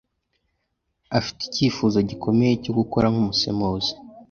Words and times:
Afite 1.17 1.41
icyifuzo 1.45 1.97
gikomeye 2.09 2.53
cyo 2.63 2.71
gukora 2.79 3.05
nkumusemuzi. 3.11 3.91